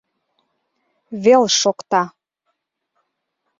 [1.23, 2.01] Вел шокта